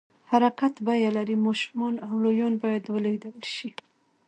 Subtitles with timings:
[0.31, 3.69] حرکت بیه لري، ماشومان او لویان باید ولېږدول شي.